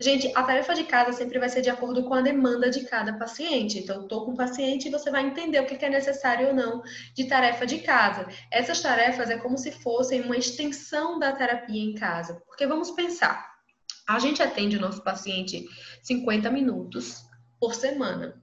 Gente, 0.00 0.30
a 0.34 0.44
tarefa 0.44 0.74
de 0.74 0.84
casa 0.84 1.12
sempre 1.12 1.40
vai 1.40 1.48
ser 1.48 1.60
de 1.60 1.70
acordo 1.70 2.04
com 2.04 2.14
a 2.14 2.20
demanda 2.20 2.70
de 2.70 2.84
cada 2.84 3.14
paciente. 3.14 3.80
Então, 3.80 4.02
estou 4.02 4.24
com 4.24 4.32
o 4.32 4.36
paciente 4.36 4.86
e 4.86 4.90
você 4.90 5.10
vai 5.10 5.26
entender 5.26 5.58
o 5.60 5.66
que 5.66 5.84
é 5.84 5.90
necessário 5.90 6.48
ou 6.48 6.54
não 6.54 6.82
de 7.14 7.24
tarefa 7.24 7.66
de 7.66 7.78
casa. 7.78 8.28
Essas 8.50 8.80
tarefas 8.80 9.28
é 9.28 9.38
como 9.38 9.58
se 9.58 9.72
fossem 9.72 10.20
uma 10.20 10.36
extensão 10.36 11.18
da 11.18 11.32
terapia 11.32 11.82
em 11.82 11.94
casa. 11.94 12.40
Porque 12.46 12.66
vamos 12.66 12.92
pensar, 12.92 13.58
a 14.06 14.20
gente 14.20 14.40
atende 14.40 14.76
o 14.76 14.80
nosso 14.80 15.02
paciente 15.02 15.66
50 16.02 16.48
minutos 16.48 17.26
por 17.58 17.74
semana. 17.74 18.40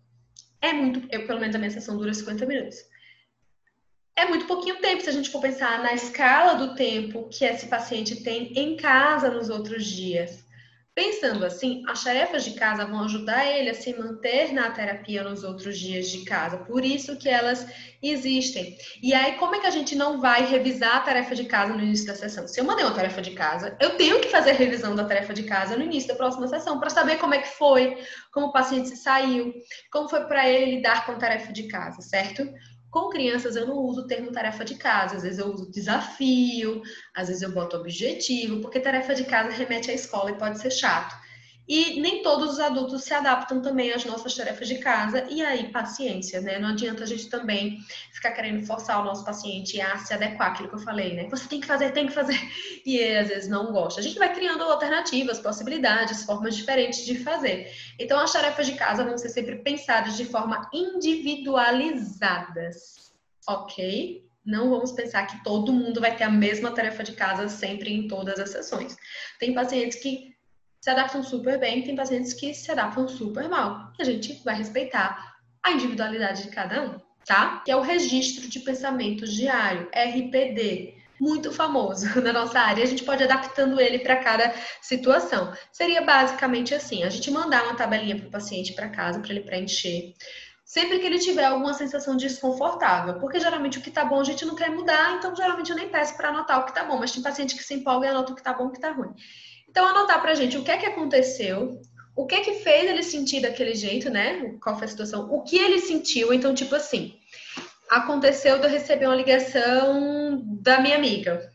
É 0.61 0.73
muito, 0.73 1.07
eu, 1.09 1.25
pelo 1.25 1.39
menos 1.39 1.55
a 1.55 1.59
minha 1.59 1.71
sessão 1.71 1.97
dura 1.97 2.13
50 2.13 2.45
minutos. 2.45 2.77
É 4.13 4.25
muito 4.25 4.45
pouquinho 4.45 4.79
tempo 4.81 5.01
se 5.01 5.09
a 5.09 5.13
gente 5.13 5.29
for 5.29 5.41
pensar 5.41 5.81
na 5.81 5.93
escala 5.93 6.53
do 6.55 6.75
tempo 6.75 7.29
que 7.29 7.45
esse 7.45 7.67
paciente 7.67 8.23
tem 8.23 8.51
em 8.57 8.77
casa 8.77 9.29
nos 9.29 9.49
outros 9.49 9.85
dias. 9.85 10.44
Pensando 10.95 11.45
assim, 11.45 11.83
as 11.89 12.05
tarefas 12.05 12.45
de 12.45 12.51
casa 12.51 12.85
vão 12.85 13.03
ajudar 13.03 13.45
ele 13.45 13.69
a 13.69 13.73
se 13.73 13.93
manter 13.97 14.53
na 14.53 14.71
terapia 14.71 15.25
nos 15.25 15.43
outros 15.43 15.77
dias 15.77 16.07
de 16.07 16.23
casa. 16.23 16.59
Por 16.59 16.85
isso 16.85 17.17
que 17.17 17.27
elas 17.27 17.67
existem. 18.01 18.77
E 19.03 19.13
aí, 19.13 19.33
como 19.33 19.55
é 19.55 19.59
que 19.59 19.67
a 19.67 19.71
gente 19.71 19.93
não 19.93 20.21
vai 20.21 20.45
revisar 20.45 20.95
a 20.95 20.99
tarefa 21.01 21.35
de 21.35 21.43
casa 21.43 21.73
no 21.73 21.83
início 21.83 22.07
da 22.07 22.15
sessão? 22.15 22.47
Se 22.47 22.61
eu 22.61 22.63
mandei 22.63 22.85
uma 22.85 22.95
tarefa 22.95 23.21
de 23.21 23.31
casa, 23.31 23.75
eu 23.81 23.97
tenho 23.97 24.21
que 24.21 24.29
fazer 24.29 24.51
a 24.51 24.53
revisão 24.53 24.95
da 24.95 25.03
tarefa 25.03 25.33
de 25.33 25.43
casa 25.43 25.75
no 25.75 25.83
início 25.83 26.07
da 26.07 26.15
próxima 26.15 26.47
sessão 26.47 26.79
para 26.79 26.89
saber 26.89 27.17
como 27.17 27.33
é 27.33 27.39
que 27.39 27.49
foi, 27.57 27.97
como 28.31 28.47
o 28.47 28.53
paciente 28.53 28.87
se 28.87 28.95
saiu, 28.95 29.53
como 29.91 30.07
foi 30.07 30.23
para 30.23 30.49
ele 30.49 30.77
lidar 30.77 31.05
com 31.05 31.11
a 31.11 31.15
tarefa 31.15 31.51
de 31.51 31.63
casa, 31.67 32.01
certo? 32.01 32.47
Com 32.95 33.09
crianças, 33.09 33.57
eu 33.57 33.67
não 33.67 33.75
uso 33.79 34.03
o 34.03 34.07
termo 34.07 34.31
tarefa 34.31 34.63
de 34.63 34.75
casa, 34.75 35.17
às 35.17 35.23
vezes 35.23 35.37
eu 35.37 35.47
uso 35.47 35.69
desafio, 35.69 36.81
às 37.13 37.27
vezes 37.27 37.43
eu 37.43 37.51
boto 37.51 37.75
objetivo, 37.75 38.61
porque 38.61 38.79
tarefa 38.79 39.13
de 39.13 39.25
casa 39.25 39.49
remete 39.49 39.91
à 39.91 39.93
escola 39.93 40.31
e 40.31 40.37
pode 40.37 40.61
ser 40.61 40.71
chato. 40.71 41.13
E 41.67 41.99
nem 41.99 42.21
todos 42.21 42.53
os 42.53 42.59
adultos 42.59 43.01
se 43.03 43.11
adaptam 43.13 43.59
também 43.59 43.91
às 43.91 44.05
nossas 44.05 44.35
tarefas 44.35 44.67
de 44.67 44.77
casa, 44.77 45.25
e 45.29 45.43
aí 45.43 45.71
paciência, 45.71 46.39
né? 46.39 46.59
Não 46.59 46.69
adianta 46.69 47.03
a 47.03 47.07
gente 47.07 47.27
também 47.27 47.79
ficar 48.13 48.29
querendo 48.31 48.63
forçar 48.65 49.01
o 49.01 49.05
nosso 49.05 49.25
paciente 49.25 49.81
a 49.81 49.97
se 49.97 50.13
adequar 50.13 50.51
àquilo 50.51 50.69
que 50.69 50.75
eu 50.75 50.79
falei, 50.79 51.15
né? 51.15 51.27
Você 51.29 51.47
tem 51.47 51.59
que 51.59 51.65
fazer, 51.65 51.91
tem 51.91 52.05
que 52.05 52.13
fazer, 52.13 52.39
e 52.85 52.97
ele 52.97 53.17
às 53.17 53.29
vezes 53.29 53.49
não 53.49 53.71
gosta. 53.71 53.99
A 53.99 54.03
gente 54.03 54.19
vai 54.19 54.31
criando 54.31 54.63
alternativas, 54.63 55.39
possibilidades, 55.39 56.23
formas 56.23 56.55
diferentes 56.55 57.03
de 57.03 57.17
fazer. 57.17 57.73
Então 57.99 58.19
as 58.19 58.31
tarefas 58.31 58.67
de 58.67 58.73
casa 58.73 59.03
vão 59.03 59.17
ser 59.17 59.29
sempre 59.29 59.55
pensadas 59.55 60.15
de 60.15 60.25
forma 60.25 60.69
individualizadas, 60.71 63.11
ok? 63.47 64.23
Não 64.45 64.69
vamos 64.69 64.91
pensar 64.91 65.25
que 65.25 65.43
todo 65.43 65.73
mundo 65.73 65.99
vai 65.99 66.15
ter 66.15 66.25
a 66.25 66.29
mesma 66.29 66.69
tarefa 66.69 67.01
de 67.01 67.13
casa 67.13 67.49
sempre 67.49 67.91
em 67.91 68.07
todas 68.07 68.39
as 68.39 68.51
sessões. 68.51 68.95
Tem 69.39 69.55
pacientes 69.55 69.97
que 69.97 70.34
se 70.85 70.91
adaptam 70.91 71.23
super 71.23 71.57
bem, 71.57 71.81
tem 71.81 71.95
pacientes 71.95 72.31
que 72.31 72.53
se 72.53 72.71
adaptam 72.71 73.07
super 73.07 73.49
mal. 73.49 73.91
E 73.97 74.03
a 74.03 74.05
gente 74.05 74.39
vai 74.43 74.53
respeitar 74.53 75.35
a 75.63 75.71
individualidade 75.71 76.43
de 76.43 76.49
cada 76.49 76.79
um, 76.83 76.99
tá? 77.25 77.63
Que 77.65 77.71
é 77.71 77.75
o 77.75 77.81
registro 77.81 78.47
de 78.47 78.59
pensamento 78.59 79.25
diário, 79.25 79.89
RPD. 79.91 80.93
Muito 81.19 81.51
famoso 81.51 82.05
na 82.21 82.31
nossa 82.31 82.59
área, 82.59 82.83
a 82.83 82.87
gente 82.87 83.03
pode 83.03 83.23
adaptando 83.23 83.81
ele 83.81 83.97
para 83.97 84.17
cada 84.17 84.53
situação. 84.79 85.51
Seria 85.71 86.03
basicamente 86.03 86.75
assim: 86.75 87.01
a 87.01 87.09
gente 87.09 87.31
mandar 87.31 87.63
uma 87.63 87.75
tabelinha 87.75 88.17
para 88.17 88.27
o 88.27 88.31
paciente 88.31 88.73
para 88.73 88.89
casa, 88.89 89.19
para 89.19 89.31
ele 89.31 89.41
preencher, 89.41 90.13
sempre 90.63 90.99
que 90.99 91.05
ele 91.07 91.17
tiver 91.17 91.45
alguma 91.45 91.73
sensação 91.73 92.15
desconfortável, 92.15 93.17
porque 93.19 93.39
geralmente 93.39 93.79
o 93.79 93.81
que 93.81 93.89
tá 93.89 94.05
bom 94.05 94.19
a 94.19 94.23
gente 94.23 94.45
não 94.45 94.53
quer 94.53 94.69
mudar, 94.69 95.15
então 95.17 95.35
geralmente 95.35 95.71
eu 95.71 95.75
nem 95.75 95.89
peço 95.89 96.15
para 96.15 96.29
anotar 96.29 96.59
o 96.59 96.65
que 96.65 96.75
tá 96.75 96.83
bom, 96.83 96.99
mas 96.99 97.11
tem 97.11 97.23
paciente 97.23 97.55
que 97.55 97.63
se 97.63 97.73
empolga 97.73 98.05
e 98.05 98.09
anota 98.11 98.33
o 98.33 98.35
que 98.35 98.43
tá 98.43 98.53
bom 98.53 98.65
e 98.65 98.67
o 98.67 98.71
que 98.71 98.79
tá 98.79 98.91
ruim. 98.91 99.15
Então, 99.75 99.89
anotar 99.89 100.21
pra 100.21 100.33
gente 100.33 100.57
o 100.57 100.63
que 100.63 100.71
é 100.71 100.77
que 100.77 100.85
aconteceu, 100.85 101.81
o 102.15 102.25
que 102.25 102.35
é 102.35 102.39
que 102.39 102.53
fez 102.53 102.89
ele 102.89 103.03
sentir 103.03 103.41
daquele 103.41 103.75
jeito, 103.75 104.09
né? 104.09 104.55
Qual 104.63 104.77
foi 104.77 104.85
a 104.85 104.87
situação, 104.87 105.29
o 105.29 105.43
que 105.43 105.57
ele 105.57 105.81
sentiu. 105.81 106.33
Então, 106.33 106.55
tipo 106.55 106.73
assim, 106.75 107.13
aconteceu 107.89 108.57
de 108.57 108.67
eu 108.67 108.69
receber 108.69 109.05
uma 109.05 109.17
ligação 109.17 110.41
da 110.61 110.79
minha 110.79 110.95
amiga. 110.95 111.51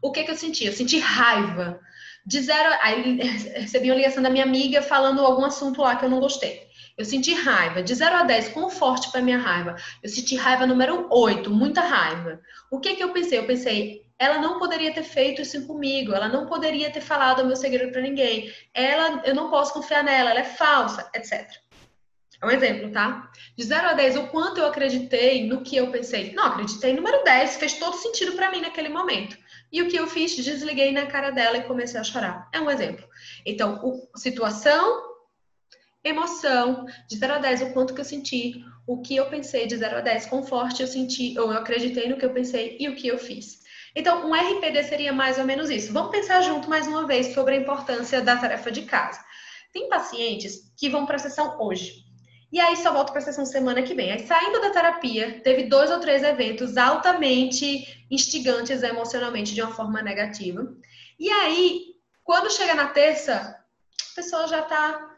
O 0.00 0.10
que 0.10 0.20
é 0.20 0.24
que 0.24 0.30
eu 0.30 0.34
senti? 0.34 0.64
Eu 0.64 0.72
senti 0.72 0.98
raiva. 0.98 1.78
De 2.24 2.40
zero. 2.40 2.74
Aí 2.80 3.18
recebi 3.60 3.90
uma 3.90 3.96
ligação 3.96 4.22
da 4.22 4.30
minha 4.30 4.44
amiga 4.44 4.80
falando 4.80 5.20
algum 5.20 5.44
assunto 5.44 5.82
lá 5.82 5.94
que 5.94 6.06
eu 6.06 6.10
não 6.10 6.20
gostei. 6.20 6.66
Eu 6.96 7.04
senti 7.04 7.34
raiva. 7.34 7.82
De 7.82 7.94
0 7.94 8.16
a 8.16 8.22
10, 8.22 8.48
quão 8.48 8.70
forte 8.70 9.10
foi 9.10 9.20
a 9.20 9.22
minha 9.22 9.38
raiva? 9.38 9.76
Eu 10.02 10.08
senti 10.08 10.36
raiva 10.36 10.66
número 10.66 11.06
8, 11.10 11.50
muita 11.50 11.82
raiva. 11.82 12.40
O 12.70 12.80
que 12.80 12.88
é 12.88 12.96
que 12.96 13.04
eu 13.04 13.12
pensei? 13.12 13.38
Eu 13.38 13.46
pensei, 13.46 14.07
ela 14.18 14.38
não 14.38 14.58
poderia 14.58 14.92
ter 14.92 15.04
feito 15.04 15.42
isso 15.42 15.66
comigo, 15.66 16.12
ela 16.12 16.28
não 16.28 16.46
poderia 16.46 16.90
ter 16.90 17.00
falado 17.00 17.40
o 17.40 17.46
meu 17.46 17.56
segredo 17.56 17.92
para 17.92 18.02
ninguém, 18.02 18.52
ela, 18.74 19.22
eu 19.24 19.34
não 19.34 19.48
posso 19.48 19.72
confiar 19.72 20.02
nela, 20.02 20.30
ela 20.30 20.40
é 20.40 20.44
falsa, 20.44 21.08
etc. 21.14 21.48
É 22.40 22.46
um 22.46 22.50
exemplo, 22.50 22.90
tá? 22.92 23.30
De 23.56 23.64
0 23.64 23.88
a 23.88 23.92
10, 23.94 24.16
o 24.16 24.26
quanto 24.28 24.58
eu 24.58 24.66
acreditei 24.66 25.46
no 25.46 25.62
que 25.62 25.76
eu 25.76 25.90
pensei? 25.90 26.32
Não, 26.34 26.44
acreditei 26.44 26.94
número 26.94 27.24
10, 27.24 27.56
fez 27.56 27.74
todo 27.74 27.96
sentido 27.96 28.32
para 28.32 28.50
mim 28.50 28.60
naquele 28.60 28.88
momento. 28.88 29.36
E 29.72 29.82
o 29.82 29.88
que 29.88 29.96
eu 29.96 30.06
fiz? 30.06 30.36
Desliguei 30.36 30.92
na 30.92 31.06
cara 31.06 31.30
dela 31.30 31.58
e 31.58 31.64
comecei 31.64 31.98
a 31.98 32.04
chorar. 32.04 32.48
É 32.52 32.60
um 32.60 32.70
exemplo. 32.70 33.06
Então, 33.44 33.80
o, 33.82 34.08
situação, 34.16 35.02
emoção, 36.04 36.86
de 37.08 37.16
0 37.16 37.34
a 37.34 37.38
10, 37.38 37.62
o 37.62 37.72
quanto 37.72 37.92
que 37.92 38.00
eu 38.00 38.04
senti, 38.04 38.64
o 38.86 39.00
que 39.02 39.16
eu 39.16 39.26
pensei 39.26 39.66
de 39.66 39.76
0 39.76 39.98
a 39.98 40.00
10, 40.00 40.26
quão 40.26 40.44
forte 40.44 40.80
eu 40.80 40.86
senti, 40.86 41.36
ou 41.38 41.52
eu 41.52 41.58
acreditei 41.58 42.08
no 42.08 42.16
que 42.16 42.24
eu 42.24 42.32
pensei 42.32 42.76
e 42.78 42.88
o 42.88 42.94
que 42.94 43.08
eu 43.08 43.18
fiz. 43.18 43.57
Então, 43.98 44.30
um 44.30 44.32
RPD 44.32 44.84
seria 44.84 45.12
mais 45.12 45.38
ou 45.38 45.44
menos 45.44 45.68
isso. 45.68 45.92
Vamos 45.92 46.12
pensar 46.12 46.40
junto 46.40 46.70
mais 46.70 46.86
uma 46.86 47.04
vez 47.04 47.34
sobre 47.34 47.56
a 47.56 47.58
importância 47.58 48.22
da 48.22 48.36
tarefa 48.36 48.70
de 48.70 48.82
casa. 48.82 49.18
Tem 49.72 49.88
pacientes 49.88 50.72
que 50.78 50.88
vão 50.88 51.04
para 51.04 51.16
a 51.16 51.18
sessão 51.18 51.60
hoje. 51.60 52.04
E 52.52 52.60
aí 52.60 52.76
só 52.76 52.92
volta 52.92 53.10
para 53.10 53.20
a 53.20 53.24
sessão 53.24 53.44
semana 53.44 53.82
que 53.82 53.96
vem. 53.96 54.12
Aí 54.12 54.24
saindo 54.24 54.60
da 54.60 54.70
terapia, 54.70 55.40
teve 55.42 55.64
dois 55.64 55.90
ou 55.90 55.98
três 55.98 56.22
eventos 56.22 56.76
altamente 56.76 58.06
instigantes 58.08 58.84
emocionalmente 58.84 59.52
de 59.52 59.60
uma 59.60 59.74
forma 59.74 60.00
negativa. 60.00 60.64
E 61.18 61.28
aí, 61.28 61.96
quando 62.22 62.52
chega 62.52 62.76
na 62.76 62.86
terça, 62.86 63.34
a 63.34 64.14
pessoa 64.14 64.46
já 64.46 64.62
tá. 64.62 65.10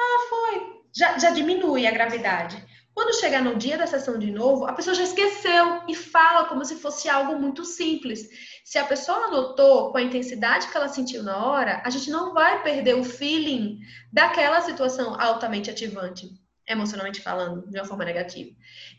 Ah, 0.00 0.26
foi. 0.30 0.80
Já, 0.96 1.18
já 1.18 1.30
diminui 1.32 1.86
a 1.86 1.90
gravidade. 1.90 2.64
Quando 2.94 3.18
chegar 3.18 3.42
no 3.42 3.56
dia 3.56 3.78
da 3.78 3.86
sessão 3.86 4.18
de 4.18 4.30
novo, 4.30 4.66
a 4.66 4.72
pessoa 4.72 4.94
já 4.94 5.02
esqueceu 5.02 5.82
e 5.88 5.94
fala 5.94 6.46
como 6.46 6.64
se 6.64 6.76
fosse 6.76 7.08
algo 7.08 7.38
muito 7.38 7.64
simples. 7.64 8.28
Se 8.64 8.78
a 8.78 8.84
pessoa 8.84 9.26
anotou 9.26 9.90
com 9.90 9.98
a 9.98 10.02
intensidade 10.02 10.68
que 10.68 10.76
ela 10.76 10.88
sentiu 10.88 11.22
na 11.22 11.46
hora, 11.46 11.82
a 11.84 11.90
gente 11.90 12.10
não 12.10 12.34
vai 12.34 12.62
perder 12.62 12.94
o 12.94 13.04
feeling 13.04 13.78
daquela 14.12 14.60
situação 14.60 15.18
altamente 15.18 15.70
ativante, 15.70 16.28
emocionalmente 16.68 17.20
falando, 17.20 17.68
de 17.70 17.78
uma 17.78 17.86
forma 17.86 18.04
negativa. 18.04 18.50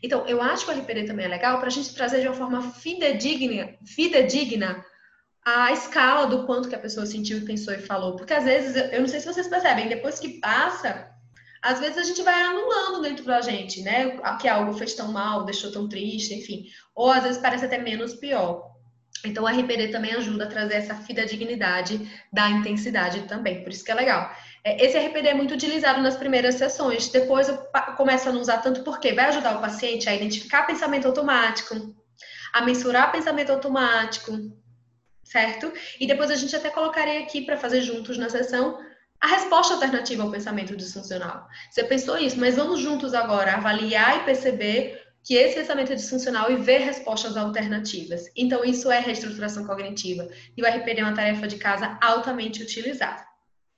Então, 0.02 0.26
eu 0.26 0.42
acho 0.42 0.66
que 0.66 0.72
o 0.72 0.74
RPD 0.74 1.04
também 1.04 1.26
é 1.26 1.28
legal 1.28 1.58
para 1.58 1.68
a 1.68 1.70
gente 1.70 1.94
trazer 1.94 2.20
de 2.20 2.26
uma 2.26 2.36
forma 2.36 2.62
fidedigna, 2.72 3.76
fidedigna 3.86 4.84
a 5.44 5.72
escala 5.72 6.26
do 6.26 6.46
quanto 6.46 6.68
que 6.68 6.74
a 6.74 6.78
pessoa 6.78 7.06
sentiu, 7.06 7.44
pensou 7.44 7.74
e 7.74 7.78
falou. 7.78 8.16
Porque 8.16 8.34
às 8.34 8.44
vezes, 8.44 8.74
eu 8.92 9.00
não 9.00 9.08
sei 9.08 9.20
se 9.20 9.26
vocês 9.26 9.46
percebem, 9.46 9.88
depois 9.88 10.18
que 10.18 10.40
passa, 10.40 11.14
às 11.64 11.80
vezes 11.80 11.96
a 11.96 12.02
gente 12.02 12.22
vai 12.22 12.42
anulando 12.42 12.83
dentro 13.04 13.24
da 13.24 13.40
gente, 13.40 13.82
né? 13.82 14.18
Que 14.40 14.48
algo 14.48 14.72
fez 14.74 14.94
tão 14.94 15.12
mal, 15.12 15.44
deixou 15.44 15.70
tão 15.70 15.88
triste, 15.88 16.34
enfim. 16.34 16.66
Ou 16.94 17.10
às 17.10 17.22
vezes 17.22 17.40
parece 17.40 17.64
até 17.64 17.78
menos 17.78 18.14
pior. 18.14 18.74
Então, 19.24 19.44
o 19.44 19.46
RPD 19.46 19.88
também 19.88 20.12
ajuda 20.12 20.44
a 20.44 20.48
trazer 20.48 20.74
essa 20.74 20.94
fidedignidade 20.94 22.10
da 22.32 22.50
intensidade 22.50 23.22
também, 23.22 23.62
por 23.62 23.70
isso 23.70 23.84
que 23.84 23.90
é 23.90 23.94
legal. 23.94 24.30
É, 24.62 24.84
esse 24.84 24.98
RPD 24.98 25.28
é 25.28 25.34
muito 25.34 25.54
utilizado 25.54 26.02
nas 26.02 26.16
primeiras 26.16 26.56
sessões, 26.56 27.08
depois 27.08 27.48
eu 27.48 27.56
começo 27.96 28.28
a 28.28 28.32
não 28.32 28.40
usar 28.40 28.58
tanto 28.58 28.82
porque 28.82 29.12
vai 29.12 29.26
ajudar 29.26 29.56
o 29.56 29.60
paciente 29.60 30.08
a 30.08 30.14
identificar 30.14 30.66
pensamento 30.66 31.06
automático, 31.06 31.94
a 32.52 32.60
mensurar 32.62 33.10
pensamento 33.12 33.50
automático, 33.50 34.32
certo? 35.24 35.72
E 35.98 36.06
depois 36.06 36.30
a 36.30 36.36
gente 36.36 36.54
até 36.54 36.68
colocaria 36.68 37.20
aqui 37.20 37.42
para 37.42 37.56
fazer 37.56 37.80
juntos 37.80 38.18
na 38.18 38.28
sessão 38.28 38.78
a 39.24 39.26
resposta 39.26 39.72
alternativa 39.72 40.22
ao 40.22 40.30
pensamento 40.30 40.76
disfuncional. 40.76 41.48
Você 41.70 41.82
pensou 41.82 42.18
isso, 42.18 42.38
mas 42.38 42.56
vamos 42.56 42.78
juntos 42.80 43.14
agora 43.14 43.54
avaliar 43.54 44.18
e 44.18 44.24
perceber 44.24 45.02
que 45.22 45.34
esse 45.34 45.54
pensamento 45.54 45.92
é 45.92 45.94
disfuncional 45.94 46.52
e 46.52 46.56
ver 46.56 46.80
respostas 46.80 47.34
alternativas. 47.34 48.30
Então, 48.36 48.62
isso 48.62 48.92
é 48.92 49.00
reestruturação 49.00 49.64
cognitiva. 49.64 50.28
E 50.54 50.62
o 50.62 50.66
RPD 50.66 51.00
é 51.00 51.04
uma 51.04 51.14
tarefa 51.14 51.48
de 51.48 51.56
casa 51.56 51.98
altamente 52.02 52.62
utilizada. 52.62 53.24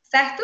Certo? 0.02 0.42